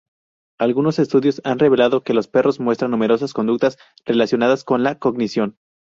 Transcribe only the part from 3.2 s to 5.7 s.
conductas relacionadas con la cognición.